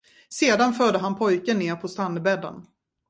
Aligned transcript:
Sedan 0.29 0.73
förde 0.73 0.97
han 0.97 1.15
pojken 1.15 1.59
ner 1.59 1.75
på 1.75 1.87
strandbrädden. 1.87 2.65